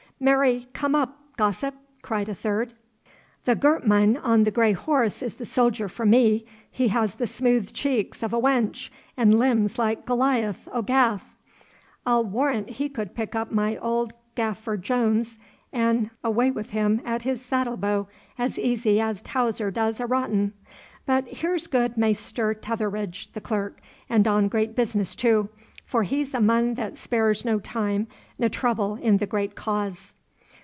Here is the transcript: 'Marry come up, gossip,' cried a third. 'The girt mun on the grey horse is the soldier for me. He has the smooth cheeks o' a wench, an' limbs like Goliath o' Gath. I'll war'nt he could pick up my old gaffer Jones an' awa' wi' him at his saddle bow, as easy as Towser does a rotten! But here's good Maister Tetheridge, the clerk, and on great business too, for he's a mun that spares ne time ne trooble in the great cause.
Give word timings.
'Marry 0.23 0.67
come 0.73 0.93
up, 0.93 1.17
gossip,' 1.35 1.77
cried 2.03 2.29
a 2.29 2.35
third. 2.35 2.75
'The 3.45 3.55
girt 3.55 3.87
mun 3.87 4.17
on 4.17 4.43
the 4.43 4.51
grey 4.51 4.71
horse 4.71 5.23
is 5.23 5.33
the 5.33 5.47
soldier 5.47 5.89
for 5.89 6.05
me. 6.05 6.45
He 6.69 6.89
has 6.89 7.15
the 7.15 7.25
smooth 7.25 7.73
cheeks 7.73 8.21
o' 8.21 8.27
a 8.27 8.39
wench, 8.39 8.91
an' 9.17 9.31
limbs 9.31 9.79
like 9.79 10.05
Goliath 10.05 10.69
o' 10.71 10.83
Gath. 10.83 11.39
I'll 12.05 12.23
war'nt 12.23 12.69
he 12.69 12.87
could 12.87 13.15
pick 13.15 13.33
up 13.33 13.51
my 13.51 13.77
old 13.77 14.13
gaffer 14.35 14.77
Jones 14.77 15.39
an' 15.73 16.11
awa' 16.23 16.51
wi' 16.51 16.61
him 16.69 17.01
at 17.03 17.23
his 17.23 17.43
saddle 17.43 17.75
bow, 17.77 18.07
as 18.37 18.59
easy 18.59 19.01
as 19.01 19.23
Towser 19.23 19.71
does 19.71 19.99
a 19.99 20.05
rotten! 20.05 20.53
But 21.07 21.27
here's 21.29 21.65
good 21.65 21.97
Maister 21.97 22.53
Tetheridge, 22.53 23.31
the 23.31 23.41
clerk, 23.41 23.81
and 24.07 24.27
on 24.27 24.49
great 24.49 24.75
business 24.75 25.15
too, 25.15 25.49
for 25.83 26.03
he's 26.03 26.33
a 26.33 26.39
mun 26.39 26.75
that 26.75 26.95
spares 26.95 27.43
ne 27.43 27.59
time 27.59 28.07
ne 28.39 28.47
trooble 28.47 28.95
in 28.95 29.17
the 29.17 29.25
great 29.27 29.55
cause. 29.55 30.15